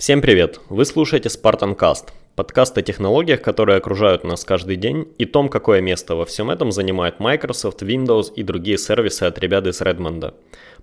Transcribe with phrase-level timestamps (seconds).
[0.00, 0.60] Всем привет!
[0.70, 5.82] Вы слушаете Spartan Cast, подкаст о технологиях, которые окружают нас каждый день, и том, какое
[5.82, 10.32] место во всем этом занимает Microsoft, Windows и другие сервисы от ребят из Redmond.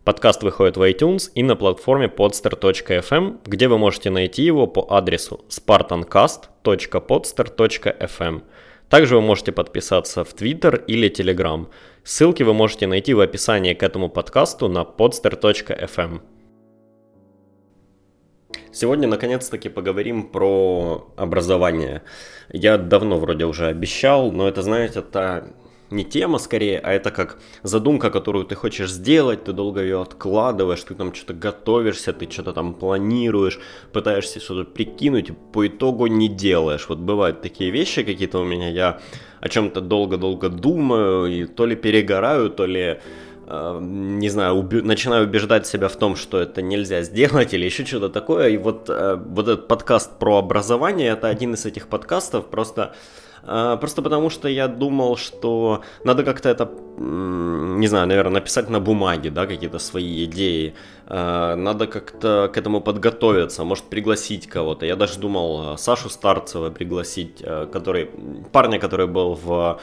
[0.03, 5.43] Подкаст выходит в iTunes и на платформе podster.fm, где вы можете найти его по адресу
[5.49, 8.41] spartancast.podster.fm.
[8.87, 11.65] Также вы можете подписаться в Twitter или Telegram.
[12.03, 16.21] Ссылки вы можете найти в описании к этому подкасту на podster.fm.
[18.71, 22.01] Сегодня наконец-таки поговорим про образование.
[22.51, 25.53] Я давно вроде уже обещал, но это, знаете, это
[25.89, 30.83] не тема скорее, а это как задумка, которую ты хочешь сделать, ты долго ее откладываешь,
[30.83, 33.59] ты там что-то готовишься, ты что-то там планируешь,
[33.93, 36.87] пытаешься что-то прикинуть, по итогу не делаешь.
[36.89, 38.99] Вот бывают такие вещи какие-то у меня, я
[39.39, 42.99] о чем-то долго-долго думаю, и то ли перегораю, то ли
[43.49, 48.09] не знаю, уби- начинаю убеждать себя в том, что это нельзя сделать или еще что-то
[48.09, 48.49] такое.
[48.49, 52.93] И вот, э, вот этот подкаст про образование, это один из этих подкастов, просто,
[53.43, 58.81] э, просто потому что я думал, что надо как-то это, не знаю, наверное, написать на
[58.81, 60.73] бумаге, да, какие-то свои идеи.
[61.09, 64.85] Надо как-то к этому подготовиться, может пригласить кого-то.
[64.85, 68.09] Я даже думал Сашу Старцева пригласить, который,
[68.51, 69.79] парня, который был в Э,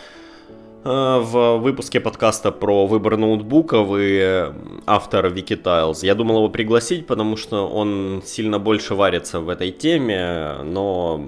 [0.85, 4.53] в выпуске подкаста про выбор ноутбука вы
[4.85, 6.05] автор Wikitiles.
[6.05, 11.25] Я думал его пригласить, потому что он сильно больше варится в этой теме, но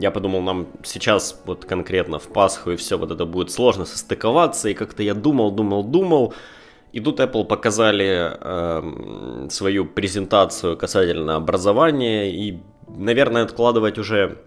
[0.00, 4.68] я подумал, нам сейчас вот конкретно в Пасху и все вот это будет сложно состыковаться,
[4.68, 6.34] и как-то я думал, думал, думал,
[6.92, 14.38] и тут Apple показали э, свою презентацию касательно образования, и, наверное, откладывать уже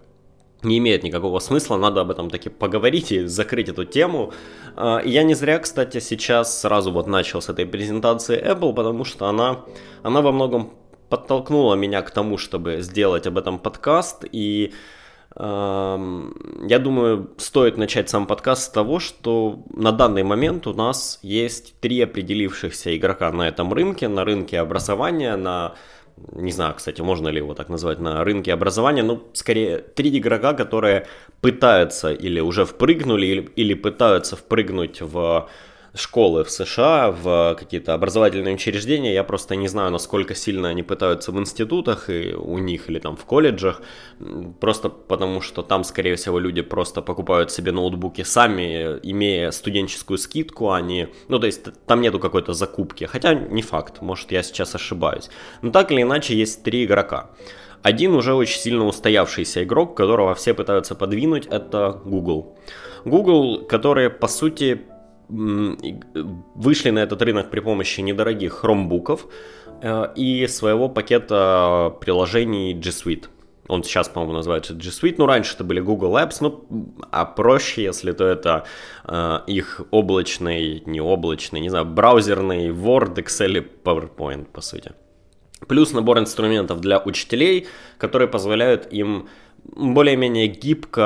[0.66, 4.32] не имеет никакого смысла, надо об этом таки поговорить и закрыть эту тему.
[4.76, 9.26] А, я не зря, кстати, сейчас сразу вот начал с этой презентации Apple, потому что
[9.26, 9.64] она,
[10.02, 10.72] она во многом
[11.08, 14.24] подтолкнула меня к тому, чтобы сделать об этом подкаст.
[14.32, 14.72] И
[15.38, 21.78] я думаю, стоит начать сам подкаст с того, что на данный момент у нас есть
[21.80, 25.74] три определившихся игрока на этом рынке, на рынке образования, на
[26.32, 30.54] не знаю, кстати, можно ли его так назвать на рынке образования, ну, скорее, три игрока,
[30.54, 31.06] которые
[31.40, 35.48] пытаются или уже впрыгнули, или, или пытаются впрыгнуть в
[35.96, 39.12] школы в США, в какие-то образовательные учреждения.
[39.14, 43.16] Я просто не знаю, насколько сильно они пытаются в институтах и у них или там
[43.16, 43.82] в колледжах.
[44.60, 50.70] Просто потому, что там, скорее всего, люди просто покупают себе ноутбуки сами, имея студенческую скидку,
[50.70, 51.08] а не...
[51.28, 53.04] Ну, то есть там нету какой-то закупки.
[53.04, 55.30] Хотя не факт, может я сейчас ошибаюсь.
[55.62, 57.30] Но так или иначе есть три игрока.
[57.82, 62.56] Один уже очень сильно устоявшийся игрок, которого все пытаются подвинуть, это Google.
[63.04, 64.82] Google, которые, по сути,
[65.28, 69.26] вышли на этот рынок при помощи недорогих хромбуков
[69.82, 73.24] э, и своего пакета приложений G Suite.
[73.68, 75.16] Он сейчас, по-моему, называется G Suite.
[75.18, 76.64] Ну, раньше это были Google Apps, ну,
[77.10, 78.64] а проще, если то это
[79.04, 84.92] э, их облачный, не облачный, не знаю, браузерный Word, Excel и PowerPoint, по сути.
[85.68, 87.66] Плюс набор инструментов для учителей,
[87.98, 89.28] которые позволяют им
[89.76, 91.00] более-менее гибко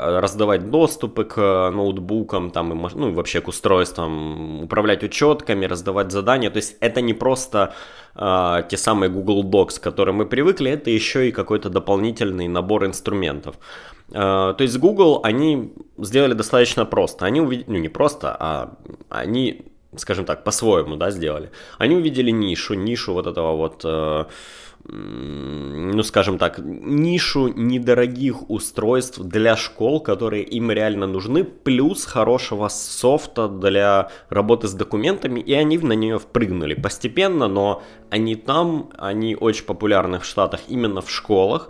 [0.00, 6.50] э, раздавать доступы к ноутбукам, там, и, ну, вообще к устройствам, управлять учетками, раздавать задания.
[6.50, 7.74] То есть это не просто
[8.14, 12.84] э, те самые Google Docs, к которым мы привыкли, это еще и какой-то дополнительный набор
[12.84, 13.56] инструментов.
[14.10, 17.26] Э, то есть Google они сделали достаточно просто.
[17.26, 18.76] Они увидели, ну не просто, а
[19.08, 21.50] они, скажем так, по-своему, да, сделали.
[21.78, 23.82] Они увидели нишу, нишу вот этого вот...
[23.84, 24.24] Э,
[24.88, 33.48] ну, скажем так, нишу недорогих устройств для школ, которые им реально нужны, плюс хорошего софта
[33.48, 39.64] для работы с документами, и они на нее впрыгнули постепенно, но они там, они очень
[39.64, 41.68] популярны в Штатах именно в школах,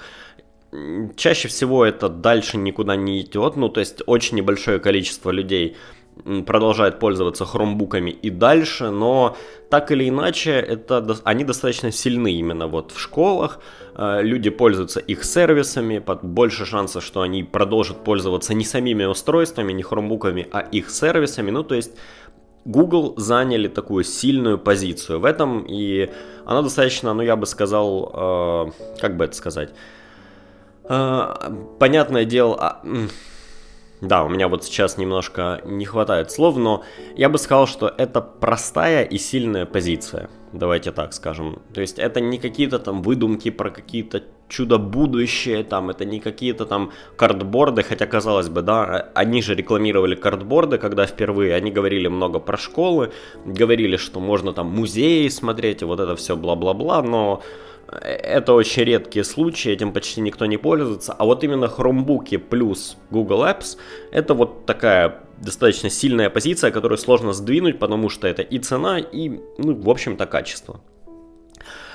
[1.17, 5.77] Чаще всего это дальше никуда не идет, ну то есть очень небольшое количество людей
[6.25, 9.37] продолжает пользоваться хромбуками и дальше, но
[9.69, 13.61] так или иначе это, они достаточно сильны именно вот в школах,
[13.95, 19.83] э, люди пользуются их сервисами, больше шансов, что они продолжат пользоваться не самими устройствами, не
[19.83, 21.93] хромбуками, а их сервисами, ну то есть
[22.65, 26.11] Google заняли такую сильную позицию в этом, и
[26.47, 29.71] она достаточно, ну я бы сказал, э, как бы это сказать,
[30.89, 31.35] э,
[31.79, 32.83] понятное дело, а,
[34.07, 36.85] да, у меня вот сейчас немножко не хватает слов, но
[37.17, 40.29] я бы сказал, что это простая и сильная позиция.
[40.53, 41.63] Давайте так скажем.
[41.75, 46.67] То есть это не какие-то там выдумки про какие-то чудо будущее, там это не какие-то
[46.67, 52.39] там картборды, хотя казалось бы, да, они же рекламировали картборды, когда впервые, они говорили много
[52.39, 53.13] про школы,
[53.45, 57.43] говорили, что можно там музеи смотреть, и вот это все бла-бла-бла, но
[57.89, 61.13] это очень редкие случаи, этим почти никто не пользуется.
[61.13, 63.77] А вот именно Chromebook плюс Google Apps
[64.13, 69.29] это вот такая достаточно сильная позиция, которую сложно сдвинуть, потому что это и цена, и,
[69.59, 70.81] ну, в общем-то, качество.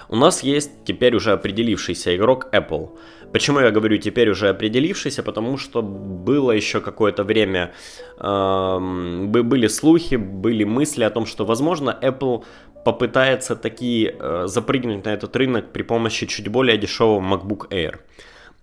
[0.09, 2.89] У нас есть теперь уже определившийся игрок Apple.
[3.31, 5.23] Почему я говорю теперь уже определившийся?
[5.23, 7.71] Потому что было еще какое-то время,
[8.17, 8.79] э,
[9.27, 12.43] были слухи, были мысли о том, что, возможно, Apple
[12.83, 17.99] попытается такие э, запрыгнуть на этот рынок при помощи чуть более дешевого MacBook Air.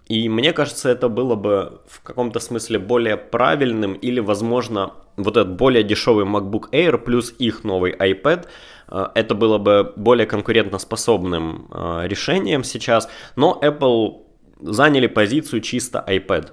[0.06, 5.56] И мне кажется, это было бы в каком-то смысле более правильным или, возможно, вот этот
[5.56, 8.46] более дешевый MacBook Air плюс их новый iPad,
[8.88, 13.08] э, это было бы более конкурентоспособным э, решением сейчас.
[13.36, 14.22] Но Apple
[14.60, 16.52] заняли позицию чисто iPad.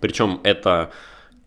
[0.00, 0.90] Причем это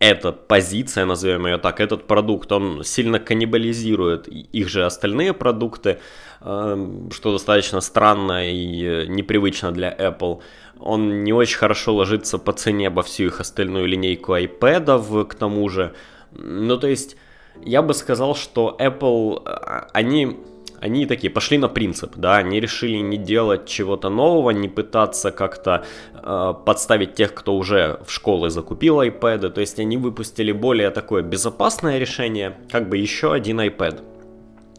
[0.03, 5.99] эта позиция, назовем ее так, этот продукт, он сильно каннибализирует их же остальные продукты,
[6.41, 10.41] эм, что достаточно странно и э, непривычно для Apple.
[10.79, 15.69] Он не очень хорошо ложится по цене обо всю их остальную линейку iPad, к тому
[15.69, 15.93] же.
[16.33, 17.15] Ну, то есть,
[17.63, 20.37] я бы сказал, что Apple, а, они
[20.83, 25.85] они такие пошли на принцип, да, они решили не делать чего-то нового, не пытаться как-то
[26.13, 31.23] э, подставить тех, кто уже в школы закупил iPad, то есть они выпустили более такое
[31.23, 34.01] безопасное решение, как бы еще один iPad,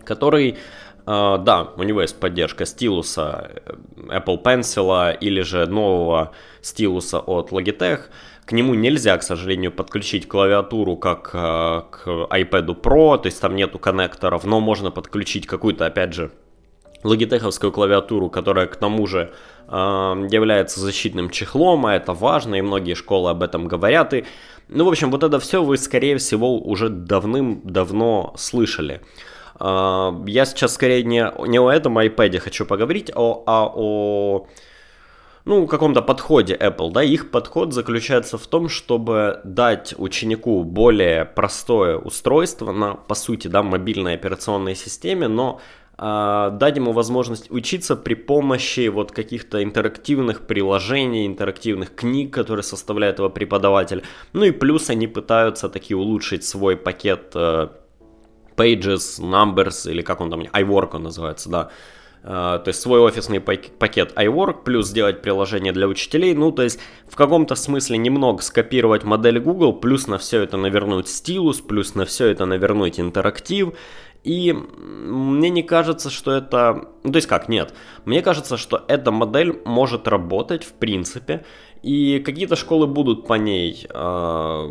[0.04, 0.56] который
[1.06, 3.74] Uh, да, у него есть поддержка стилуса э,
[4.18, 6.30] Apple Pencil или же нового
[6.62, 8.00] стилуса от Logitech.
[8.46, 13.56] К нему нельзя, к сожалению, подключить клавиатуру как э, к iPad Pro, то есть там
[13.56, 16.30] нету коннекторов, но можно подключить какую-то, опять же,
[17.04, 19.32] логитеховскую клавиатуру, которая к тому же
[19.68, 24.12] э, является защитным чехлом, а это важно, и многие школы об этом говорят.
[24.12, 24.26] И,
[24.68, 29.00] ну, в общем, вот это все вы, скорее всего, уже давным-давно слышали.
[29.58, 34.46] Э, я сейчас скорее не, не о этом iPad хочу поговорить, а, а о
[35.44, 41.98] ну, каком-то подходе Apple, да, их подход заключается в том, чтобы дать ученику более простое
[41.98, 45.60] устройство на, по сути, да, мобильной операционной системе, но
[45.98, 53.18] э, дать ему возможность учиться при помощи вот каких-то интерактивных приложений, интерактивных книг, которые составляет
[53.18, 54.02] его преподаватель.
[54.32, 57.68] Ну и плюс они пытаются таки улучшить свой пакет э,
[58.56, 61.70] Pages, Numbers или как он там, iWork он называется, да,
[62.24, 67.16] то есть свой офисный пакет iWork, плюс сделать приложение для учителей, ну то есть в
[67.16, 72.28] каком-то смысле немного скопировать модель Google, плюс на все это навернуть стилус, плюс на все
[72.28, 73.74] это навернуть интерактив,
[74.24, 76.88] и мне не кажется, что это...
[77.02, 77.74] Ну, то есть как, нет.
[78.06, 81.44] Мне кажется, что эта модель может работать в принципе,
[81.82, 84.68] и какие-то школы будут по ней, э,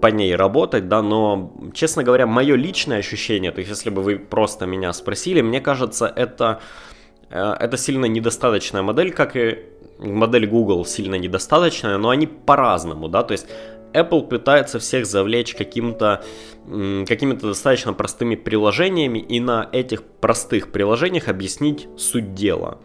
[0.00, 4.18] по ней работать, да, но, честно говоря, мое личное ощущение, то есть если бы вы
[4.18, 6.60] просто меня спросили, мне кажется, это,
[7.30, 9.58] э, это сильно недостаточная модель, как и
[10.00, 13.46] модель Google сильно недостаточная, но они по-разному, да, то есть
[13.92, 16.24] Apple пытается всех завлечь каким-то,
[16.66, 22.78] какими-то достаточно простыми приложениями и на этих простых приложениях объяснить суть дела.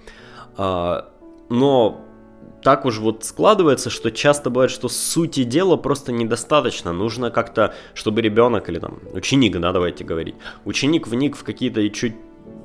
[0.58, 1.10] А,
[1.50, 2.02] но
[2.64, 6.92] так уж вот складывается, что часто бывает, что сути дела просто недостаточно.
[6.92, 12.16] Нужно как-то, чтобы ребенок или там ученик, да, давайте говорить, ученик вник в какие-то чуть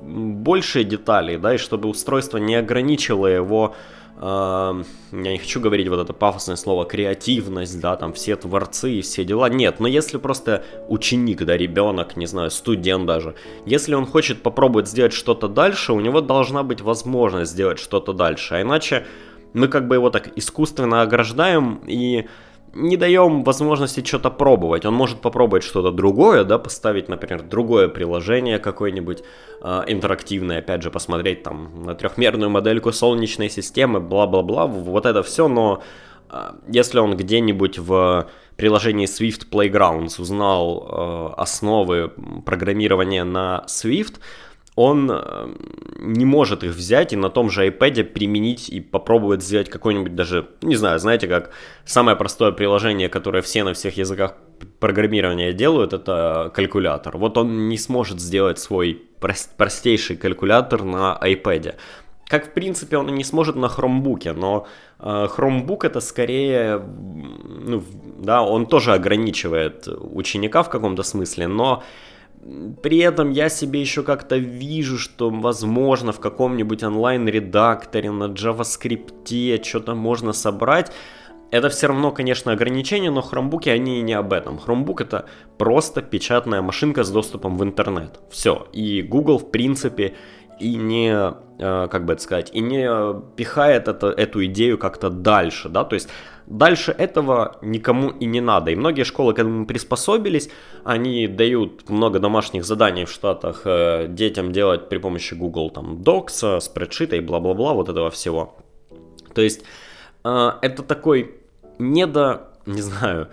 [0.02, 3.74] большие детали, да, и чтобы устройство не ограничило его
[4.20, 9.24] я не хочу говорить вот это пафосное слово креативность, да, там все творцы и все
[9.24, 9.48] дела.
[9.48, 13.34] Нет, но если просто ученик, да, ребенок, не знаю, студент даже,
[13.66, 18.54] если он хочет попробовать сделать что-то дальше, у него должна быть возможность сделать что-то дальше,
[18.54, 19.06] а иначе
[19.54, 22.26] мы как бы его так искусственно ограждаем и
[22.74, 24.84] не даем возможности что-то пробовать.
[24.84, 29.22] Он может попробовать что-то другое, да, поставить, например, другое приложение какое-нибудь
[29.62, 35.48] э, интерактивное, опять же, посмотреть там на трехмерную модельку солнечной системы, бла-бла-бла, вот это все,
[35.48, 35.82] но
[36.30, 40.88] э, если он где-нибудь в приложении Swift Playgrounds узнал
[41.36, 42.12] э, основы
[42.44, 44.18] программирования на Swift,
[44.74, 45.54] он э,
[45.98, 50.48] не может их взять и на том же iPad применить и попробовать сделать какой-нибудь даже,
[50.62, 51.50] не знаю, знаете, как
[51.84, 54.34] самое простое приложение, которое все на всех языках
[54.80, 57.18] программирования делают, это калькулятор.
[57.18, 59.02] Вот он не сможет сделать свой
[59.56, 61.74] простейший калькулятор на iPad.
[62.26, 64.66] Как, в принципе, он и не сможет на хромбуке, но
[64.98, 67.82] э, Chromebook это скорее, ну,
[68.18, 71.82] да, он тоже ограничивает ученика в каком-то смысле, но
[72.82, 79.94] при этом я себе еще как-то вижу, что, возможно, в каком-нибудь онлайн-редакторе на JavaScript что-то
[79.94, 80.92] можно собрать.
[81.52, 84.58] Это все равно, конечно, ограничение, но хромбуки, они не об этом.
[84.58, 85.26] Хромбук это
[85.58, 88.20] просто печатная машинка с доступом в интернет.
[88.30, 88.66] Все.
[88.72, 90.14] И Google, в принципе,
[90.60, 92.88] и не, э, как бы это сказать, и не
[93.36, 96.08] пихает это, эту идею как-то дальше, да, то есть
[96.46, 98.70] дальше этого никому и не надо.
[98.70, 100.50] И многие школы к этому приспособились,
[100.84, 106.60] они дают много домашних заданий в Штатах э, детям делать при помощи Google там Docs,
[106.60, 108.56] спредшита и бла-бла-бла, вот этого всего.
[109.34, 109.64] То есть
[110.24, 111.36] э, это такой
[111.78, 113.28] недо, не знаю,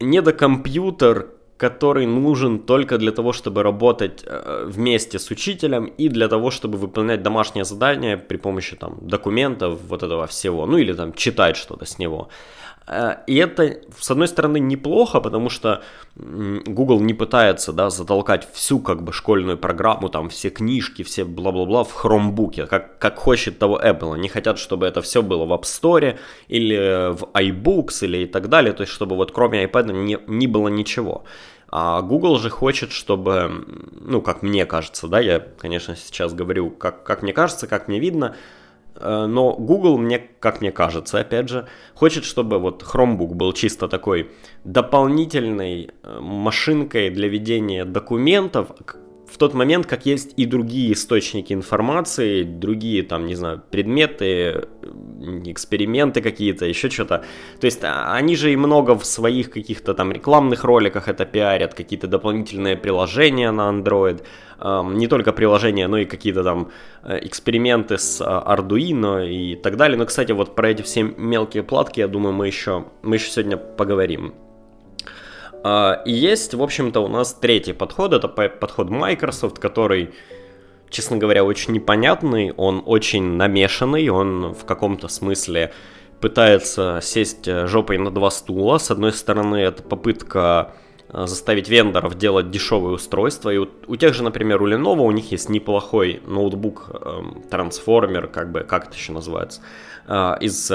[0.00, 1.28] недокомпьютер,
[1.60, 6.78] который нужен только для того, чтобы работать э, вместе с учителем и для того, чтобы
[6.78, 11.84] выполнять домашние задания при помощи там документов, вот этого всего, ну или там читать что-то
[11.84, 12.28] с него.
[12.90, 15.82] Э, и это, с одной стороны, неплохо, потому что
[16.16, 21.84] Google не пытается, да, затолкать всю, как бы, школьную программу, там, все книжки, все бла-бла-бла
[21.84, 24.14] в хромбуке, как, как хочет того Apple.
[24.14, 26.18] Они хотят, чтобы это все было в App Store
[26.48, 30.46] или в iBooks или и так далее, то есть, чтобы вот кроме iPad не, не
[30.48, 31.24] было ничего.
[31.72, 33.64] А Google же хочет, чтобы,
[34.00, 38.00] ну, как мне кажется, да, я, конечно, сейчас говорю, как, как мне кажется, как мне
[38.00, 38.34] видно,
[39.26, 44.30] но Google, мне, как мне кажется, опять же, хочет, чтобы вот Chromebook был чисто такой
[44.64, 48.72] дополнительной э, машинкой для ведения документов,
[49.30, 54.68] в тот момент, как есть и другие источники информации, другие там, не знаю, предметы,
[55.44, 57.24] эксперименты какие-то, еще что-то.
[57.60, 61.74] То есть а, они же и много в своих каких-то там рекламных роликах это пиарят,
[61.74, 64.22] какие-то дополнительные приложения на Android,
[64.62, 66.70] не только приложения, но и какие-то там
[67.02, 69.96] э, эксперименты с а, Arduino и так далее.
[69.96, 73.56] Но, кстати, вот про эти все мелкие платки, я думаю, мы еще, мы еще сегодня
[73.56, 74.34] поговорим.
[75.62, 80.10] А, и есть, в общем-то, у нас третий подход, это подход Microsoft, который,
[80.88, 85.72] честно говоря, очень непонятный, он очень намешанный, он в каком-то смысле
[86.20, 88.78] пытается сесть э, жопой на два стула.
[88.78, 90.72] С одной стороны, это попытка
[91.08, 93.50] э, заставить вендоров делать дешевые устройства.
[93.50, 98.28] И у, у тех же, например, у Lenovo у них есть неплохой ноутбук, эм, трансформер,
[98.28, 99.62] как бы, как это еще называется,
[100.06, 100.70] э, из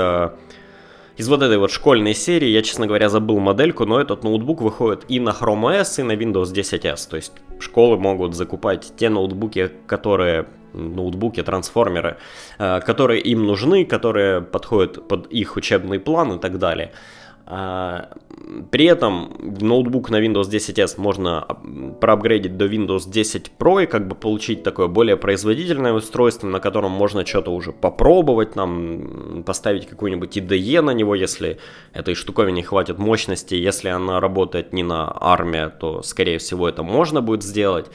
[1.18, 5.06] из вот этой вот школьной серии, я, честно говоря, забыл модельку, но этот ноутбук выходит
[5.08, 7.10] и на Chrome OS, и на Windows 10s.
[7.10, 12.18] То есть школы могут закупать те ноутбуки, которые ноутбуки, трансформеры,
[12.60, 16.92] э, которые им нужны, которые подходят под их учебный план и так далее.
[17.48, 18.10] А,
[18.72, 21.46] при этом ноутбук на Windows 10s можно
[22.02, 26.92] проапгрейдить до Windows 10 Pro и как бы получить такое более производительное устройство, на котором
[26.92, 31.60] можно что-то уже попробовать, нам поставить какую-нибудь IDE на него, если
[31.94, 37.22] этой штуковине хватит мощности, если она работает не на армии, то скорее всего это можно
[37.22, 37.92] будет сделать.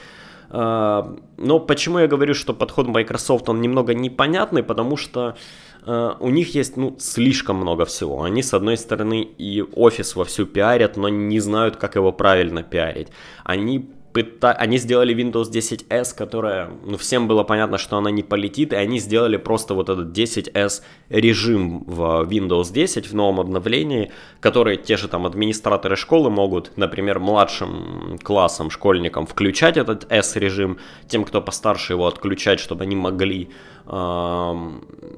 [0.53, 5.35] А, но почему я говорю, что подход Microsoft он немного непонятный, потому что
[5.83, 8.21] Uh, у них есть, ну, слишком много всего.
[8.21, 13.07] Они, с одной стороны, и офис вовсю пиарят, но не знают, как его правильно пиарить.
[13.43, 14.51] Они пыта...
[14.53, 18.99] они сделали Windows 10s, которая, ну, всем было понятно, что она не полетит, и они
[18.99, 25.07] сделали просто вот этот 10s режим в Windows 10 в новом обновлении, который те же
[25.07, 30.77] там администраторы школы могут, например, младшим классам, школьникам включать этот S режим,
[31.07, 33.49] тем, кто постарше его отключать, чтобы они могли
[33.85, 34.71] э,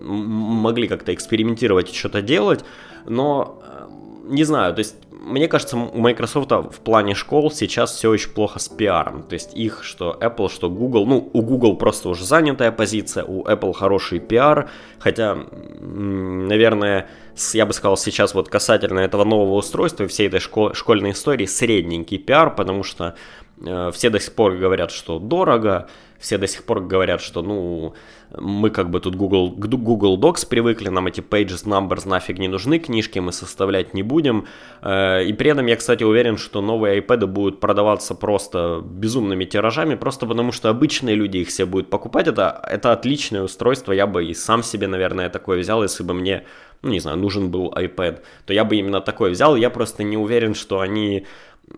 [0.04, 2.64] могли как-то экспериментировать и что-то делать,
[3.06, 3.88] но э,
[4.30, 8.60] не знаю, то есть мне кажется, у Microsoft в плане школ сейчас все очень плохо
[8.60, 9.24] с пиаром.
[9.24, 11.06] То есть их, что Apple, что Google.
[11.06, 14.70] Ну, у Google просто уже занятая позиция, у Apple хороший пиар.
[15.00, 15.38] Хотя,
[15.80, 17.08] наверное,
[17.54, 21.46] я бы сказал сейчас вот касательно этого нового устройства и всей этой школ- школьной истории
[21.46, 23.16] средненький пиар, потому что
[23.60, 25.88] все до сих пор говорят, что дорого,
[26.24, 27.94] все до сих пор говорят, что, ну,
[28.38, 32.80] мы как бы тут Google, Google Docs привыкли, нам эти pages, numbers нафиг не нужны,
[32.80, 34.48] книжки мы составлять не будем.
[34.82, 39.96] Э, и при этом я, кстати, уверен, что новые iPad будут продаваться просто безумными тиражами,
[39.96, 42.28] просто потому что обычные люди их все будут покупать.
[42.28, 46.46] Это, это отличное устройство, я бы и сам себе, наверное, такое взял, если бы мне,
[46.82, 49.58] ну, не знаю, нужен был iPad, то я бы именно такой взял.
[49.58, 51.26] Я просто не уверен, что они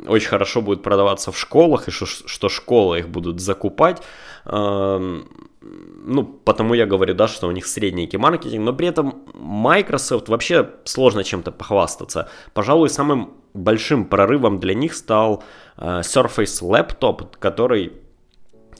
[0.08, 4.02] очень хорошо будут продаваться в школах, и что, что школы их будут закупать.
[4.46, 5.28] Эм,
[5.62, 10.70] ну, потому я говорю, да, что у них средненький маркетинг, но при этом Microsoft вообще
[10.84, 12.30] сложно чем-то похвастаться.
[12.54, 15.44] Пожалуй, самым большим прорывом для них стал
[15.78, 17.94] э, Surface Laptop, который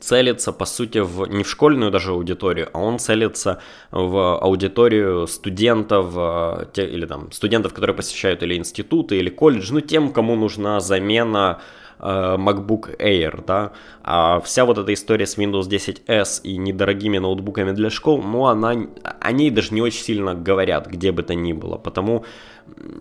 [0.00, 3.60] целится, по сути, в, не в школьную даже аудиторию, а он целится
[3.90, 9.80] в аудиторию студентов, э, те, или там студентов, которые посещают или институты, или колледж, ну,
[9.80, 11.60] тем, кому нужна замена
[11.98, 13.72] Э, MacBook Air, да,
[14.02, 18.74] а вся вот эта история с Windows 10s и недорогими ноутбуками для школ, ну, она,
[19.20, 22.26] о ней даже не очень сильно говорят, где бы то ни было, потому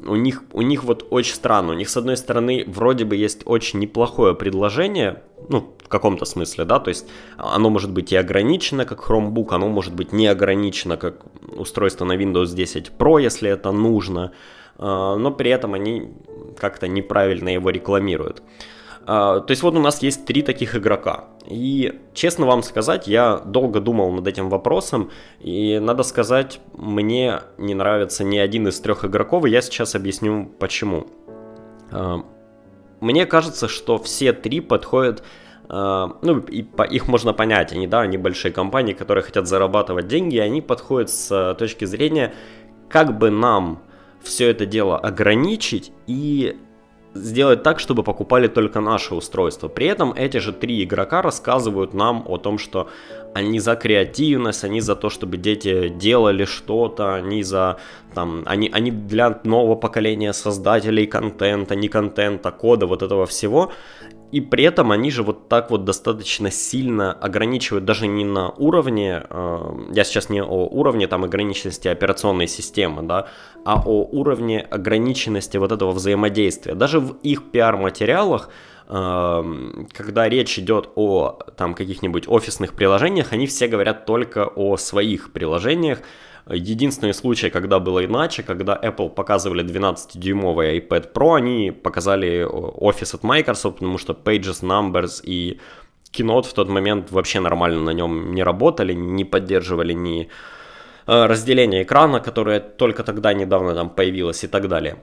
[0.07, 3.41] у них, у них вот очень странно, у них с одной стороны вроде бы есть
[3.45, 8.85] очень неплохое предложение, ну, в каком-то смысле, да, то есть оно может быть и ограничено,
[8.85, 11.25] как Chromebook, оно может быть не ограничено, как
[11.55, 14.31] устройство на Windows 10 Pro, если это нужно,
[14.79, 16.09] а, но при этом они
[16.57, 18.41] как-то неправильно его рекламируют.
[19.05, 21.25] А, то есть вот у нас есть три таких игрока.
[21.45, 27.75] И честно вам сказать, я долго думал над этим вопросом, и надо сказать, мне не
[27.75, 31.05] нравится ни один из трех игроков, и я сейчас объясню почему.
[31.91, 32.25] А,
[32.99, 35.23] мне кажется, что все три подходят
[35.69, 40.35] ну, и по, их можно понять, они, да, они большие компании, которые хотят зарабатывать деньги,
[40.35, 42.33] и они подходят с точки зрения,
[42.89, 43.81] как бы нам
[44.21, 46.57] все это дело ограничить и
[47.15, 49.69] сделать так, чтобы покупали только наши устройства.
[49.69, 52.89] При этом эти же три игрока рассказывают нам о том, что
[53.33, 57.77] они за креативность, они за то, чтобы дети делали что-то, они за
[58.13, 63.71] там, они, они для нового поколения создателей контента, не контента, кода, вот этого всего.
[64.31, 69.23] И при этом они же вот так вот достаточно сильно ограничивают даже не на уровне,
[69.29, 69.59] э,
[69.93, 73.27] я сейчас не о уровне там ограниченности операционной системы, да,
[73.65, 76.75] а о уровне ограниченности вот этого взаимодействия.
[76.75, 78.49] Даже в их пиар-материалах
[78.87, 79.43] э,
[79.93, 85.99] когда речь идет о там каких-нибудь офисных приложениях, они все говорят только о своих приложениях,
[86.47, 93.23] Единственный случай, когда было иначе, когда Apple показывали 12-дюймовый iPad Pro, они показали Office от
[93.23, 95.59] Microsoft, потому что Pages, Numbers и
[96.11, 100.29] Keynote в тот момент вообще нормально на нем не работали, не поддерживали ни
[101.07, 104.97] э, разделение экрана, которое только тогда недавно там появилось и так далее.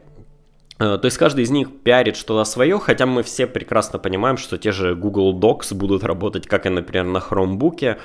[0.78, 4.58] Э, то есть каждый из них пиарит что-то свое, хотя мы все прекрасно понимаем, что
[4.58, 7.99] те же Google Docs будут работать, как и, например, на Chromebook,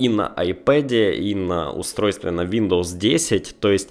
[0.00, 3.90] и на iPad, и на устройстве на Windows 10, то есть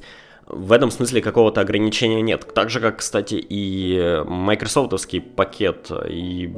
[0.49, 2.45] в этом смысле какого-то ограничения нет.
[2.55, 5.91] Так же, как, кстати, и майкрософтовский пакет.
[6.09, 6.51] И,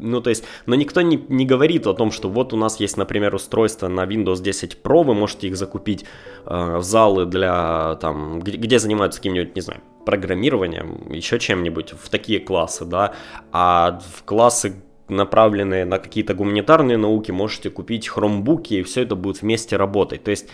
[0.00, 2.96] ну, то есть, но никто не, не говорит о том, что вот у нас есть,
[2.96, 6.04] например, устройство на Windows 10 Pro, вы можете их закупить
[6.46, 12.08] э, в залы для, там, где, где занимаются каким-нибудь, не знаю, программированием, еще чем-нибудь, в
[12.08, 13.14] такие классы, да,
[13.52, 19.42] а в классы направленные на какие-то гуманитарные науки, можете купить хромбуки, и все это будет
[19.42, 20.24] вместе работать.
[20.24, 20.48] То есть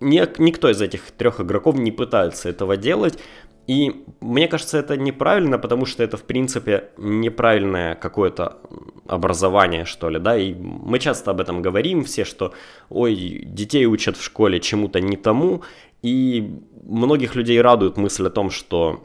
[0.00, 3.18] никто из этих трех игроков не пытается этого делать.
[3.66, 8.58] И мне кажется, это неправильно, потому что это, в принципе, неправильное какое-то
[9.06, 12.52] образование, что ли, да, и мы часто об этом говорим все, что,
[12.90, 15.62] ой, детей учат в школе чему-то не тому,
[16.02, 19.00] и многих людей радует мысль о том, что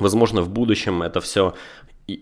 [0.00, 1.54] Возможно, в будущем это все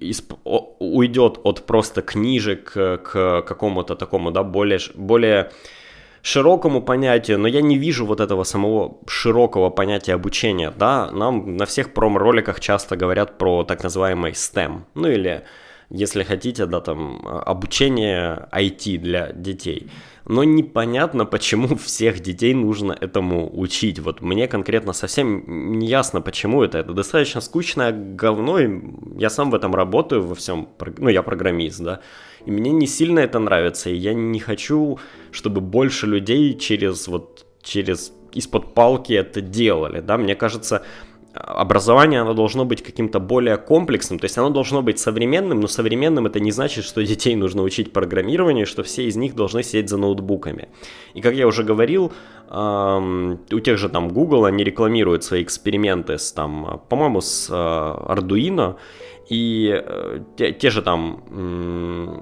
[0.01, 0.35] исп...
[0.44, 5.51] уйдет от просто книжек к какому-то такому, да, более, более
[6.22, 11.64] широкому понятию, но я не вижу вот этого самого широкого понятия обучения, да, нам на
[11.64, 15.44] всех пром-роликах часто говорят про так называемый STEM, ну или
[15.90, 19.88] если хотите, да, там, обучение IT для детей.
[20.27, 23.98] Но непонятно, почему всех детей нужно этому учить.
[23.98, 26.79] Вот мне конкретно совсем не ясно, почему это.
[26.79, 28.68] Это достаточно скучное говно, и
[29.16, 32.01] я сам в этом работаю, во всем, ну, я программист, да,
[32.44, 34.98] и мне не сильно это нравится, и я не хочу,
[35.33, 40.83] чтобы больше людей через вот, через из-под палки это делали, да, мне кажется,
[41.38, 46.27] образование, оно должно быть каким-то более комплексным, то есть оно должно быть современным, но современным
[46.27, 49.98] это не значит, что детей нужно учить программированию, что все из них должны сидеть за
[49.98, 50.68] ноутбуками.
[51.14, 52.12] И как я уже говорил,
[52.51, 58.77] у тех же там Google, они рекламируют свои эксперименты с там, по-моему, с а, Arduino,
[59.29, 61.22] и э, те, те же там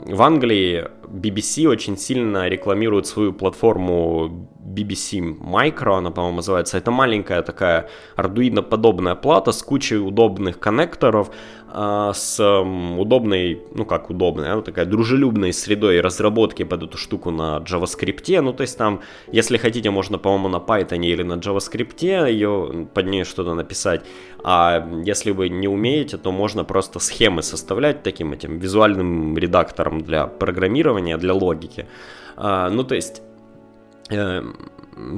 [0.04, 6.78] в Англии BBC очень сильно рекламирует свою платформу BBC Micro, она, по-моему, называется.
[6.78, 11.30] Это маленькая такая ардуино-подобная плата с кучей удобных коннекторов,
[11.72, 17.30] э, с э, удобной, ну как удобная, ну, такая дружелюбной средой разработки под эту штуку
[17.30, 18.40] на JavaScript.
[18.40, 19.00] Ну, то есть там,
[19.32, 24.02] если хотите, можно, по-моему, на Python или на JavaScript ее под ней что-то написать.
[24.42, 30.26] А если вы не умеете, то можно просто схемы составлять таким этим визуальным редактором для
[30.26, 31.86] программирования, для логики.
[32.36, 33.22] А, ну, то есть
[34.10, 34.42] э,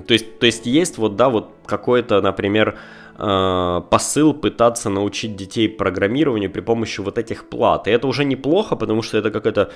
[0.06, 2.78] то есть, то есть есть вот, да, вот какой-то, например,
[3.18, 7.88] э, посыл пытаться научить детей программированию при помощи вот этих плат.
[7.88, 9.70] И это уже неплохо, потому что это какое-то,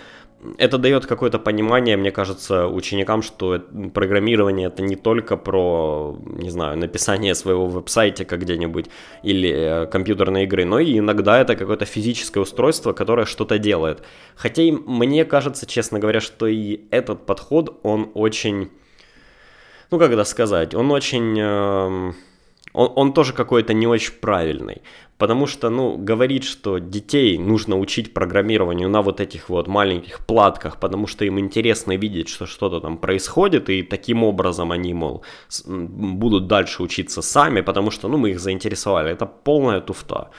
[0.59, 3.61] это дает какое-то понимание, мне кажется, ученикам, что
[3.95, 8.87] программирование это не только про, не знаю, написание своего веб-сайта где-нибудь
[9.25, 14.03] или э, компьютерной игры, но и иногда это какое-то физическое устройство, которое что-то делает.
[14.37, 18.71] Хотя и мне кажется, честно говоря, что и этот подход, он очень,
[19.91, 21.37] ну как это сказать, он очень...
[21.41, 22.13] Э,
[22.73, 24.83] он, он тоже какой-то не очень правильный.
[25.19, 30.81] Потому что, ну, говорить, что детей нужно учить программированию на вот этих вот маленьких платках,
[30.81, 35.23] потому что им интересно видеть, что что-то там происходит, и таким образом они, мол,
[35.67, 39.13] будут дальше учиться сами, потому что, ну, мы их заинтересовали.
[39.13, 40.31] Это полная туфта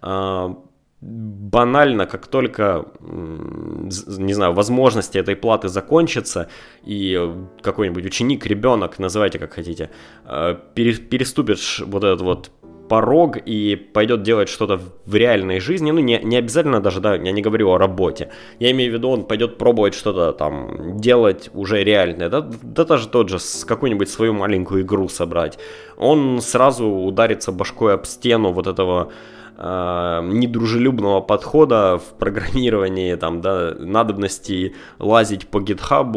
[0.00, 0.56] а,
[1.02, 6.48] банально, как только, не знаю, возможности этой платы закончатся,
[6.84, 7.20] и
[7.60, 9.90] какой-нибудь ученик, ребенок, называйте как хотите,
[10.24, 12.50] а, переступит вот этот вот
[12.88, 17.32] порог и пойдет делать что-то в реальной жизни, ну не, не обязательно даже, да, я
[17.32, 18.28] не говорю о работе,
[18.60, 23.08] я имею в виду, он пойдет пробовать что-то там делать уже реальное, да, да даже
[23.08, 25.58] тот же, с какую-нибудь свою маленькую игру собрать,
[25.96, 29.12] он сразу ударится башкой об стену вот этого э,
[29.58, 36.12] недружелюбного подхода в программировании, там, да, надобности лазить по GitHub,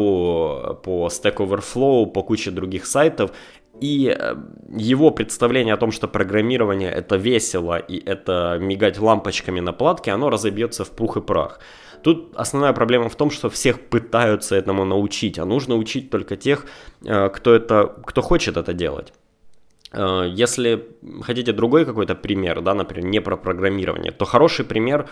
[0.82, 3.30] по Stack Overflow, по куче других сайтов
[3.80, 4.36] и э,
[4.76, 10.30] его представление о том, что программирование это весело и это мигать лампочками на платке, оно
[10.30, 11.60] разобьется в пух и прах.
[12.02, 16.66] Тут основная проблема в том, что всех пытаются этому научить, а нужно учить только тех,
[17.04, 19.12] э, кто, это, кто хочет это делать.
[19.92, 20.86] Э, если
[21.22, 25.08] хотите другой какой-то пример, да, например, не про программирование, то хороший пример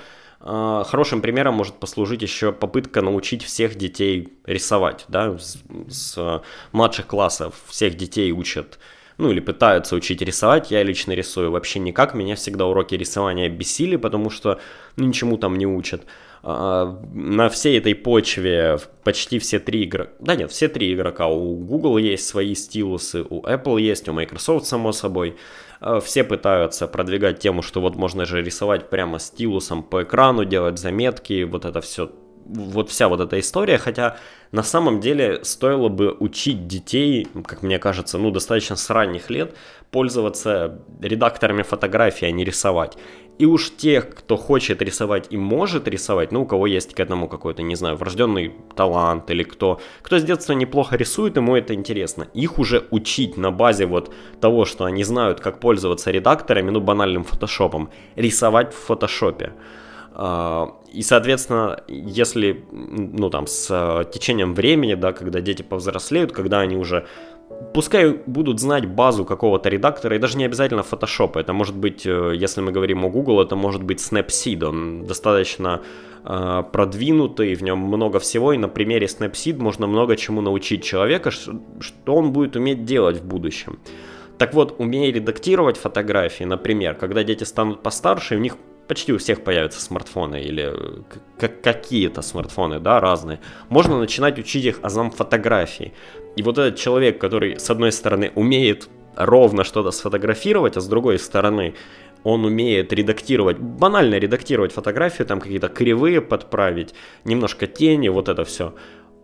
[0.46, 5.58] а, хорошим примером может послужить еще попытка научить всех детей рисовать, да, с,
[5.88, 8.78] с младших классов всех детей учат,
[9.16, 13.96] ну или пытаются учить рисовать, я лично рисую вообще никак, меня всегда уроки рисования бесили,
[13.96, 14.60] потому что
[14.96, 16.04] ну, ничему там не учат.
[16.46, 21.56] А, на всей этой почве почти все три игрока, да нет, все три игрока, у
[21.56, 25.36] Google есть свои стилусы, у Apple есть, у Microsoft само собой,
[25.80, 30.78] а, все пытаются продвигать тему, что вот можно же рисовать прямо стилусом по экрану, делать
[30.78, 32.10] заметки, вот это все
[32.46, 34.18] вот вся вот эта история, хотя
[34.52, 39.54] на самом деле стоило бы учить детей, как мне кажется, ну достаточно с ранних лет,
[39.90, 42.98] пользоваться редакторами фотографий, а не рисовать.
[43.38, 47.28] И уж тех, кто хочет рисовать и может рисовать, ну, у кого есть к этому
[47.28, 52.28] какой-то, не знаю, врожденный талант, или кто, кто с детства неплохо рисует, ему это интересно.
[52.32, 57.24] Их уже учить на базе вот того, что они знают, как пользоваться редакторами, ну, банальным
[57.24, 59.52] фотошопом, рисовать в фотошопе.
[60.16, 66.60] А, и, соответственно, если, ну, там, с э, течением времени, да, когда дети повзрослеют, когда
[66.60, 67.08] они уже
[67.72, 71.38] пускай будут знать базу какого-то редактора, и даже не обязательно Photoshop.
[71.40, 74.64] Это может быть, э, если мы говорим о Google, это может быть Snapseed.
[74.64, 75.82] Он достаточно
[76.24, 81.30] э, продвинутый, в нем много всего, и на примере Snapseed можно много чему научить человека,
[81.30, 81.54] что,
[82.06, 83.78] он будет уметь делать в будущем.
[84.38, 88.56] Так вот, умея редактировать фотографии, например, когда дети станут постарше, у них
[88.88, 90.72] почти у всех появятся смартфоны или
[91.38, 93.40] э, какие-то смартфоны, да, разные.
[93.68, 95.92] Можно начинать учить их азам фотографии.
[96.36, 101.18] И вот этот человек, который с одной стороны умеет ровно что-то сфотографировать, а с другой
[101.18, 101.74] стороны
[102.24, 106.94] он умеет редактировать, банально редактировать фотографию, там какие-то кривые подправить,
[107.24, 108.74] немножко тени, вот это все.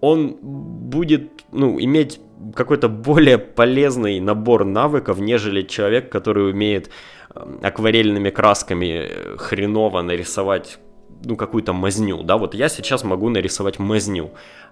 [0.00, 2.20] Он будет, ну, иметь
[2.54, 6.90] какой-то более полезный набор навыков, нежели человек, который умеет
[7.62, 10.78] акварельными красками э, хреново нарисовать
[11.24, 14.30] ну, какую-то мазню, да, вот я сейчас могу нарисовать мазню,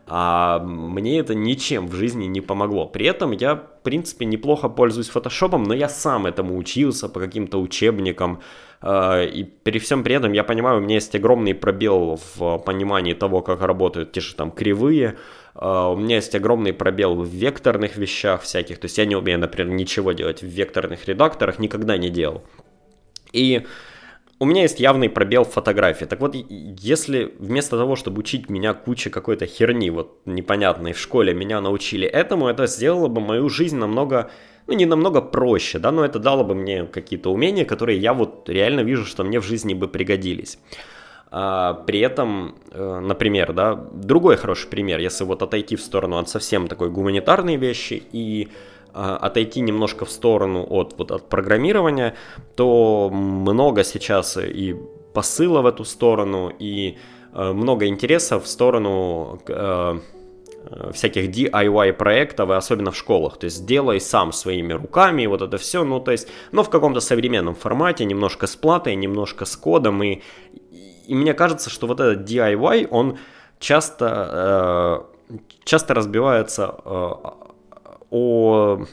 [0.09, 2.87] а мне это ничем в жизни не помогло.
[2.87, 7.61] При этом я, в принципе, неплохо пользуюсь фотошопом, но я сам этому учился по каким-то
[7.61, 8.41] учебникам,
[8.81, 13.13] э, и при всем при этом я понимаю, у меня есть огромный пробел в понимании
[13.13, 15.17] того, как работают те же там кривые,
[15.61, 19.41] Uh, у меня есть огромный пробел в векторных вещах всяких, то есть я не умею,
[19.41, 22.45] например, ничего делать в векторных редакторах, никогда не делал.
[23.33, 23.67] И
[24.41, 26.05] у меня есть явный пробел в фотографии.
[26.05, 31.35] Так вот, если вместо того, чтобы учить меня куче какой-то херни, вот непонятной в школе,
[31.35, 34.31] меня научили этому, это сделало бы мою жизнь намного,
[34.67, 38.49] ну не намного проще, да, но это дало бы мне какие-то умения, которые я вот
[38.49, 40.59] реально вижу, что мне в жизни бы пригодились.
[41.31, 46.29] А, при этом, э, например, да, другой хороший пример, если вот отойти в сторону от
[46.29, 48.49] совсем такой гуманитарной вещи и
[48.95, 52.15] отойти немножко в сторону от, вот, от программирования,
[52.57, 54.77] то много сейчас и
[55.15, 56.97] посыла в эту сторону, и
[57.33, 59.99] э, много интереса в сторону э,
[60.93, 63.39] всяких DIY проектов, и особенно в школах.
[63.39, 67.01] То есть делай сам своими руками, вот это все, ну то есть, но в каком-то
[67.01, 70.23] современном формате, немножко с платой, немножко с кодом, и
[71.09, 73.19] и мне кажется, что вот этот DIY, он
[73.59, 77.13] часто, э, часто разбивается э,
[78.11, 78.85] о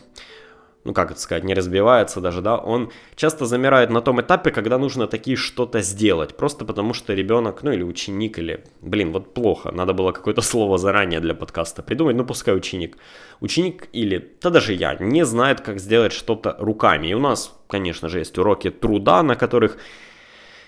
[0.85, 4.77] ну как это сказать, не разбивается даже, да, он часто замирает на том этапе, когда
[4.77, 9.71] нужно такие что-то сделать, просто потому что ребенок, ну или ученик, или, блин, вот плохо,
[9.71, 12.97] надо было какое-то слово заранее для подкаста придумать, ну пускай ученик.
[13.41, 17.07] Ученик или, да даже я, не знает, как сделать что-то руками.
[17.07, 19.77] И у нас, конечно же, есть уроки труда, на которых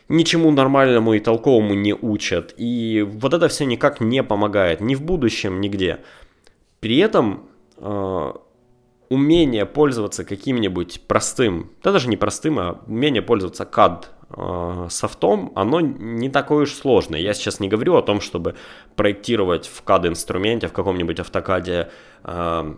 [0.09, 2.55] ничему нормальному и толковому не учат.
[2.57, 5.99] И вот это все никак не помогает ни в будущем, нигде.
[6.79, 7.47] При этом
[9.09, 15.79] умение пользоваться каким-нибудь простым, да даже не простым, а умение пользоваться CAD э, софтом, оно
[15.79, 17.19] не такое уж сложное.
[17.19, 18.55] Я сейчас не говорю о том, чтобы
[18.95, 21.89] проектировать в CAD инструменте, в каком-нибудь автокаде
[22.23, 22.75] э,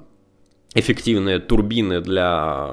[0.75, 2.69] эффективные турбины для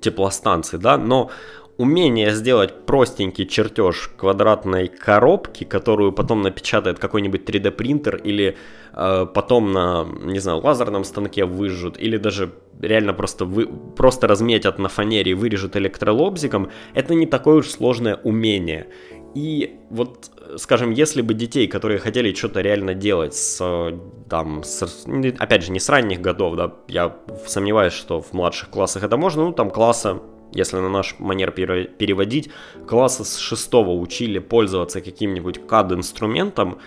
[0.00, 1.30] теплостанций, да, но
[1.78, 8.56] умение сделать простенький чертеж квадратной коробки, которую потом напечатает какой-нибудь 3D принтер или
[8.92, 14.78] э, потом на, не знаю, лазерном станке выжжут, или даже реально просто, вы, просто разметят
[14.78, 18.88] на фанере и вырежут электролобзиком, это не такое уж сложное умение.
[19.34, 25.06] И вот, скажем, если бы детей, которые хотели что-то реально делать с, там, с,
[25.38, 29.44] опять же, не с ранних годов, да, я сомневаюсь, что в младших классах это можно,
[29.44, 30.20] ну, там, класса
[30.54, 32.50] если на наш манер переводить,
[32.86, 36.78] класса с шестого учили пользоваться каким-нибудь CAD-инструментом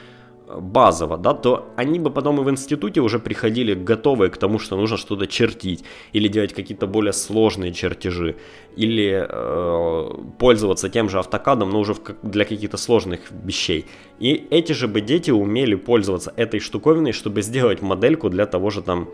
[0.47, 4.59] э, базово, да, то они бы потом и в институте уже приходили готовые к тому,
[4.59, 8.35] что нужно что-то чертить, или делать какие-то более сложные чертежи,
[8.75, 13.85] или э, пользоваться тем же автокадом, но уже в, для каких-то сложных вещей.
[14.19, 18.81] И эти же бы дети умели пользоваться этой штуковиной, чтобы сделать модельку для того же
[18.81, 19.09] там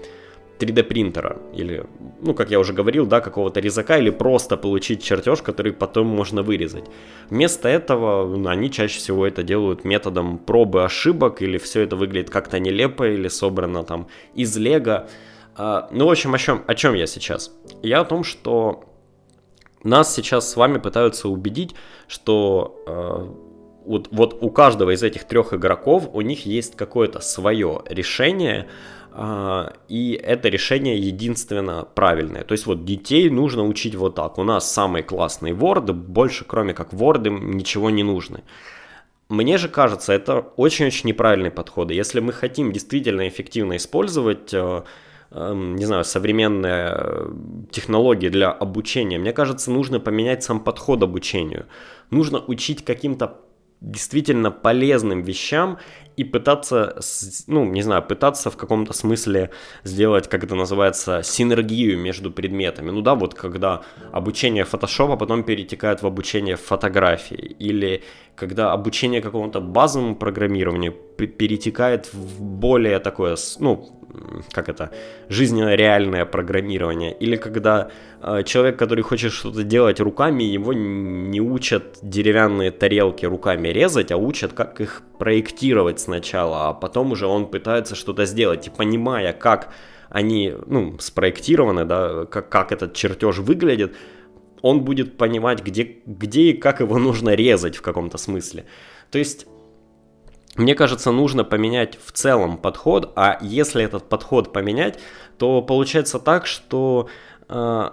[0.62, 1.86] 3D принтера или,
[2.22, 6.44] ну, как я уже говорил, да, какого-то резака или просто получить чертеж, который потом можно
[6.44, 6.86] вырезать.
[7.30, 12.30] Вместо этого ну, они чаще всего это делают методом пробы ошибок или все это выглядит
[12.30, 15.08] как-то нелепо или собрано там из лего.
[15.56, 17.52] А, ну, в общем, о чем, о чем я сейчас?
[17.82, 18.84] Я о том, что
[19.84, 21.76] нас сейчас с вами пытаются убедить,
[22.08, 23.52] что э,
[23.86, 28.70] вот, вот у каждого из этих трех игроков у них есть какое-то свое решение, а,
[29.14, 32.44] и это решение единственно правильное.
[32.44, 34.38] То есть вот детей нужно учить вот так.
[34.38, 38.42] У нас самый классный Word, больше кроме как им ничего не нужно.
[39.28, 41.92] Мне же кажется, это очень-очень неправильный подход.
[41.92, 44.84] Если мы хотим действительно эффективно использовать э,
[45.32, 47.32] эм, не знаю, современные э,
[47.72, 51.66] технологии для обучения, мне кажется, нужно поменять сам подход обучению.
[52.10, 53.40] Нужно учить каким-то
[53.82, 55.80] действительно полезным вещам
[56.16, 57.00] и пытаться,
[57.48, 59.50] ну, не знаю, пытаться в каком-то смысле
[59.84, 62.92] сделать, как это называется, синергию между предметами.
[62.92, 68.04] Ну да, вот когда обучение фотошопа потом перетекает в обучение фотографии, или
[68.36, 74.01] когда обучение какому-то базовому программированию перетекает в более такое, ну,
[74.52, 74.92] как это,
[75.30, 77.90] жизненно реальное программирование, или когда
[78.22, 84.18] э, человек, который хочет что-то делать руками, его не учат деревянные тарелки руками резать, а
[84.18, 89.74] учат, как их проектировать сначала, а потом уже он пытается что-то сделать, и понимая, как
[90.10, 93.96] они, ну, спроектированы, да, как, как этот чертеж выглядит,
[94.62, 98.66] он будет понимать, где, где и как его нужно резать в каком-то смысле.
[99.10, 99.48] То есть
[100.56, 105.00] мне кажется, нужно поменять в целом подход, а если этот подход поменять,
[105.38, 107.08] то получается так, что
[107.48, 107.90] э,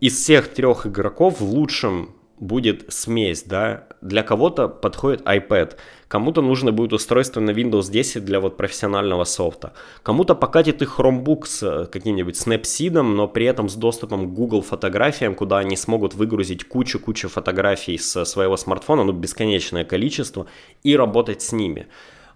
[0.00, 5.76] из всех трех игроков в лучшем будет смесь, да, для кого-то подходит iPad,
[6.08, 11.46] кому-то нужно будет устройство на Windows 10 для вот профессионального софта, кому-то покатит и Chromebook
[11.46, 16.14] с э, каким-нибудь Snapseed, но при этом с доступом к Google фотографиям, куда они смогут
[16.14, 20.46] выгрузить кучу-кучу фотографий с своего смартфона, ну, бесконечное количество,
[20.82, 21.86] и работать с ними.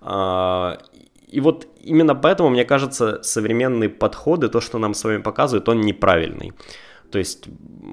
[0.00, 0.78] А,
[1.28, 5.80] и вот именно поэтому, мне кажется, современные подходы, то, что нам с вами показывают, он
[5.80, 6.52] неправильный.
[7.11, 7.49] То есть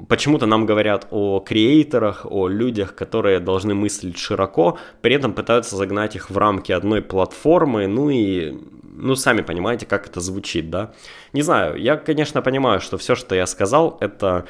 [0.08, 6.16] почему-то нам говорят о креаторах, о людях, которые должны мыслить широко, при этом пытаются загнать
[6.16, 10.94] их в рамки одной платформы, ну и, ну, сами понимаете, как это звучит, да.
[11.34, 14.46] Не знаю, я, конечно, понимаю, что все, что я сказал, это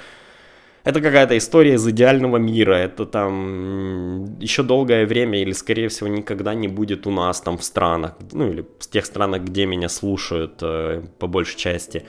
[0.88, 6.54] это какая-то история из идеального мира, это там еще долгое время или, скорее всего, никогда
[6.54, 10.60] не будет у нас там в странах, ну или в тех странах, где меня слушают
[10.62, 12.06] э, по большей части.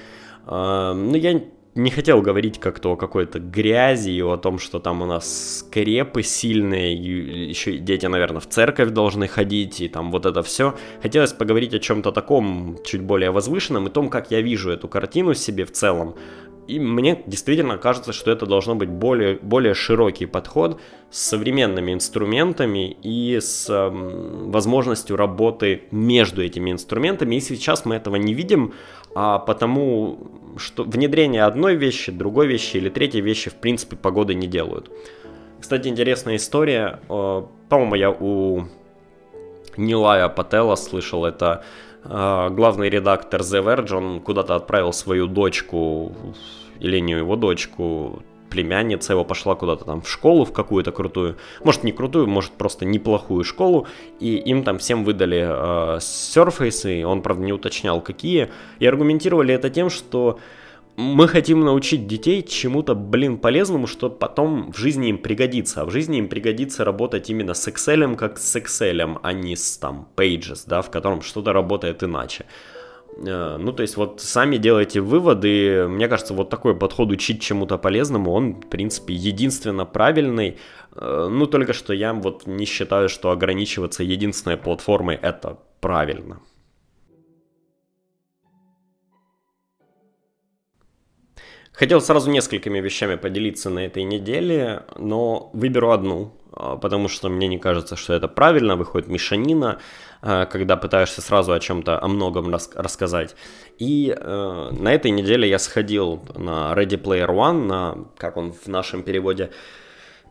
[0.46, 1.42] Э, ну, я
[1.74, 6.22] не хотел говорить как-то о какой-то грязи и о том, что там у нас скрепы
[6.22, 10.74] сильные, и еще дети, наверное, в церковь должны ходить, и там вот это все.
[11.02, 15.34] Хотелось поговорить о чем-то таком чуть более возвышенном и том, как я вижу эту картину
[15.34, 16.16] себе в целом.
[16.68, 20.78] и мне действительно кажется, что это должно быть более, более широкий подход
[21.10, 27.36] с современными инструментами и с э, возможностью работы между этими инструментами.
[27.36, 28.74] И сейчас мы этого не видим,
[29.14, 30.18] а потому
[30.56, 34.90] что внедрение одной вещи, другой вещи или третьей вещи в принципе погоды не делают.
[35.60, 37.00] Кстати, интересная история.
[37.08, 38.64] Э, по-моему, я у
[39.76, 41.64] Нилая Пателла слышал это
[42.04, 46.12] э, главный редактор The Verge, он куда-то отправил свою дочку,
[46.80, 51.84] или не его дочку, племянница его пошла куда-то там в школу в какую-то крутую, может
[51.84, 53.86] не крутую, может просто неплохую школу,
[54.20, 59.70] и им там всем выдали э, Surface, он, правда, не уточнял какие, и аргументировали это
[59.70, 60.38] тем, что
[60.98, 65.82] мы хотим научить детей чему-то, блин, полезному, что потом в жизни им пригодится.
[65.82, 69.78] А в жизни им пригодится работать именно с Excel, как с Excel, а не с
[69.78, 72.46] там Pages, да, в котором что-то работает иначе.
[73.18, 75.86] Э, ну, то есть вот сами делайте выводы.
[75.88, 80.58] Мне кажется, вот такой подход учить чему-то полезному, он, в принципе, единственно правильный.
[80.94, 86.40] Э, ну, только что я вот не считаю, что ограничиваться единственной платформой это правильно.
[91.78, 97.46] Хотел сразу несколькими вещами поделиться на этой неделе, но выберу одну, а, потому что мне
[97.46, 99.78] не кажется, что это правильно, выходит мешанина,
[100.20, 103.36] когда пытаешься сразу о чем-то, о многом рас- рассказать.
[103.78, 108.66] И э, на этой неделе я сходил на Ready Player One, на, как он в
[108.66, 109.50] нашем переводе,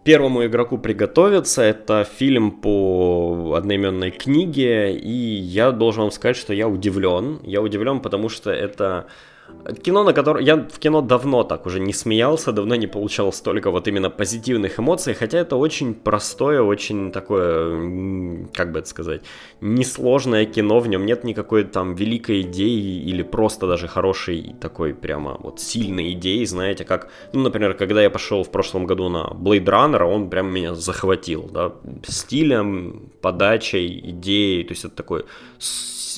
[0.03, 1.61] первому игроку приготовиться.
[1.61, 7.39] Это фильм по одноименной книге, и я должен вам сказать, что я удивлен.
[7.43, 9.07] Я удивлен, потому что это
[9.83, 10.43] Кино, на которое...
[10.43, 14.79] Я в кино давно так уже не смеялся, давно не получал столько вот именно позитивных
[14.79, 19.21] эмоций, хотя это очень простое, очень такое, как бы это сказать,
[19.61, 25.37] несложное кино, в нем нет никакой там великой идеи или просто даже хорошей такой прямо
[25.39, 29.65] вот сильной идеи, знаете, как, ну, например, когда я пошел в прошлом году на Blade
[29.65, 31.73] Runner, он прям меня захватил, да,
[32.07, 35.25] стилем, подачей, идеей, то есть это такой,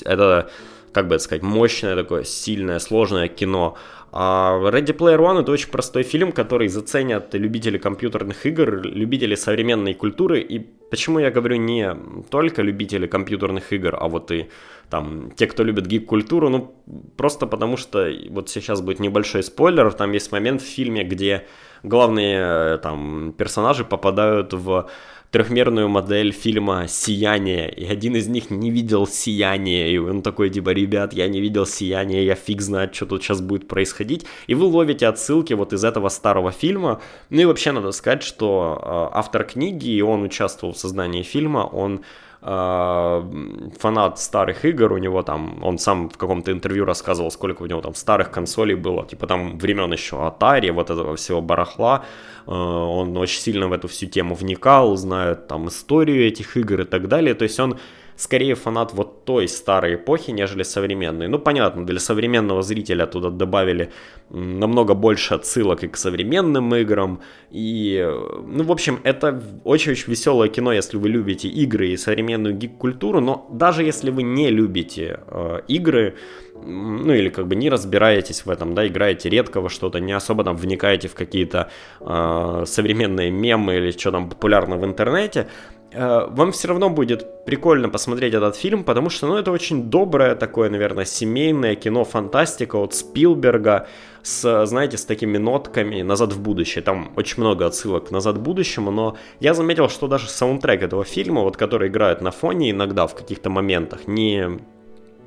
[0.04, 0.50] это
[0.92, 3.76] как бы это сказать, мощное такое, сильное, сложное кино.
[4.12, 9.94] А Ready Player One это очень простой фильм, который заценят любители компьютерных игр, любители современной
[9.94, 10.40] культуры.
[10.40, 11.94] И почему я говорю не
[12.28, 14.48] только любители компьютерных игр, а вот и
[14.88, 16.74] там те, кто любит гик-культуру, ну
[17.16, 21.46] просто потому что вот сейчас будет небольшой спойлер, там есть момент в фильме, где
[21.84, 24.90] главные там персонажи попадают в
[25.30, 30.70] трехмерную модель фильма «Сияние», и один из них не видел «Сияние», и он такой, типа,
[30.70, 34.66] ребят, я не видел «Сияние», я фиг знает, что тут сейчас будет происходить, и вы
[34.66, 39.44] ловите отсылки вот из этого старого фильма, ну и вообще надо сказать, что э, автор
[39.44, 42.02] книги, и он участвовал в создании фильма, он
[42.42, 47.82] фанат старых игр, у него там, он сам в каком-то интервью рассказывал, сколько у него
[47.82, 52.04] там старых консолей было, типа там времен еще Atari, вот этого всего барахла,
[52.46, 56.84] э, он очень сильно в эту всю тему вникал, знает там историю этих игр и
[56.84, 57.78] так далее, то есть он
[58.20, 61.28] скорее фанат вот той старой эпохи, нежели современной.
[61.28, 63.90] Ну, понятно, для современного зрителя туда добавили
[64.28, 67.20] намного больше отсылок и к современным играм.
[67.50, 68.06] И,
[68.46, 73.48] ну, в общем, это очень-очень веселое кино, если вы любите игры и современную гик-культуру, но
[73.50, 76.14] даже если вы не любите э, игры,
[76.62, 80.44] ну или как бы не разбираетесь в этом, да, играете редко во что-то, не особо
[80.44, 86.52] там вникаете в какие-то э, современные мемы или что там популярно в интернете, Э, вам
[86.52, 91.04] все равно будет прикольно посмотреть этот фильм, потому что, ну, это очень доброе такое, наверное,
[91.04, 93.88] семейное кино, фантастика от Спилберга,
[94.22, 96.82] с, знаете, с такими нотками «Назад в будущее».
[96.82, 101.04] Там очень много отсылок к «Назад в будущему», но я заметил, что даже саундтрек этого
[101.04, 104.58] фильма, вот который играет на фоне иногда в каких-то моментах, не Э,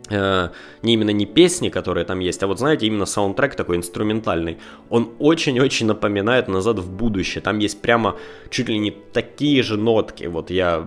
[0.10, 4.58] не именно не песни, которые там есть, а вот знаете, именно саундтрек такой инструментальный,
[4.90, 8.18] он очень-очень напоминает «Назад в будущее», там есть прямо
[8.50, 10.86] чуть ли не такие же нотки, вот я,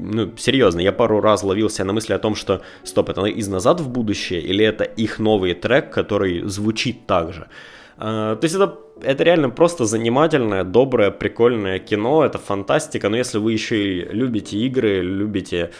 [0.00, 3.80] ну, серьезно, я пару раз ловился на мысли о том, что, стоп, это из «Назад
[3.80, 7.48] в будущее» или это их новый трек, который звучит так же.
[7.98, 13.38] Uh, то есть это, это реально просто занимательное, доброе, прикольное кино, это фантастика, но если
[13.38, 15.70] вы еще и любите игры, любите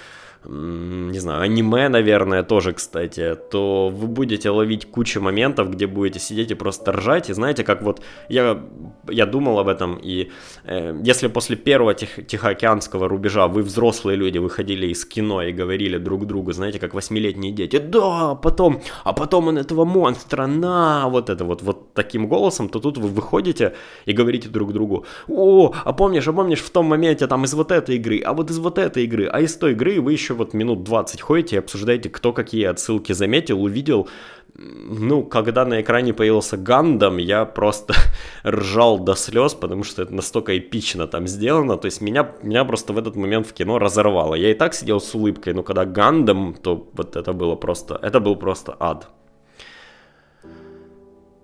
[0.44, 6.50] не знаю, аниме, наверное, тоже, кстати, то вы будете ловить кучу моментов, где будете сидеть
[6.50, 7.30] и просто ржать.
[7.30, 8.60] И знаете, как вот я,
[9.08, 10.30] я думал об этом, и
[10.64, 15.98] э, если после первого тих, Тихоокеанского рубежа вы, взрослые люди, выходили из кино и говорили
[15.98, 21.08] друг другу, знаете, как восьмилетние дети, да, а потом, а потом он этого монстра, на,
[21.08, 23.74] вот это вот, вот таким голосом, то тут вы выходите
[24.06, 27.70] и говорите друг другу, о, а помнишь, а помнишь в том моменте там из вот
[27.70, 30.34] этой игры, а вот из вот этой игры, а из той игры вы еще еще
[30.34, 34.08] вот минут 20 ходите и обсуждаете, кто какие отсылки заметил, увидел.
[34.54, 37.94] ну, когда на экране появился Гандам, я просто
[38.44, 41.76] ржал до слез, потому что это настолько эпично там сделано.
[41.76, 44.34] То есть меня, меня просто в этот момент в кино разорвало.
[44.34, 48.20] Я и так сидел с улыбкой, но когда Гандам, то вот это было просто, это
[48.20, 49.08] был просто ад.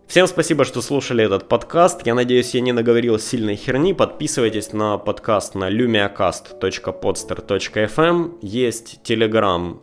[0.08, 2.06] Всем спасибо, что слушали этот подкаст.
[2.06, 3.92] Я надеюсь, я не наговорил сильной херни.
[3.92, 8.38] Подписывайтесь на подкаст на lumiacast.podster.fm.
[8.40, 9.82] Есть телеграм,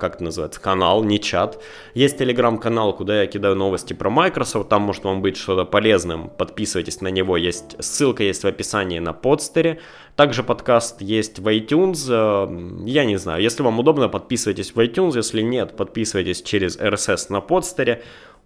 [0.00, 1.62] как это называется, канал, не чат.
[1.94, 4.68] Есть телеграм-канал, куда я кидаю новости про Microsoft.
[4.68, 6.30] Там может вам быть что-то полезным.
[6.30, 7.36] Подписывайтесь на него.
[7.36, 9.78] Есть ссылка есть в описании на подстере.
[10.16, 12.08] Также подкаст есть в iTunes.
[12.08, 12.48] Э,
[12.88, 15.16] я не знаю, если вам удобно, подписывайтесь в iTunes.
[15.16, 18.02] Если нет, подписывайтесь через RSS на подстере.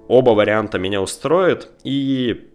[0.08, 1.70] Оба варианта меня устроят.
[1.84, 2.48] И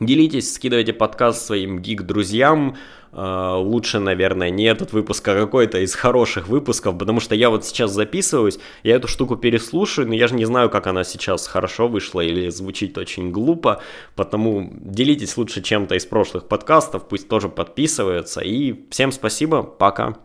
[0.00, 2.76] делитесь, скидывайте подкаст своим гик-друзьям.
[3.12, 7.64] Uh, лучше, наверное, не этот выпуск, а какой-то из хороших выпусков, потому что я вот
[7.64, 11.86] сейчас записываюсь, я эту штуку переслушаю, но я же не знаю, как она сейчас хорошо
[11.86, 13.80] вышла или звучит очень глупо,
[14.16, 20.16] потому делитесь лучше чем-то из прошлых подкастов, пусть тоже подписываются, и всем спасибо, пока.